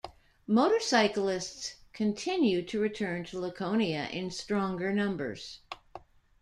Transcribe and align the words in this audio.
Motorcyclists 0.47 1.75
continued 1.93 2.67
to 2.69 2.79
return 2.81 3.23
to 3.25 3.37
Laconia 3.39 4.07
in 4.09 4.31
stronger 4.31 4.91
numbers. 4.91 5.59